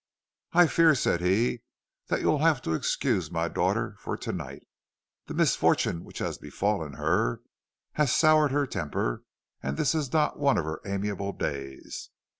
[0.53, 1.61] "'I fear,' said he,
[2.07, 4.65] 'that you will have to excuse my daughter for to night.
[5.27, 7.41] The misfortune which has befallen her
[7.91, 9.21] has soured her temper,
[9.61, 12.09] and this is not one of her amiable days.'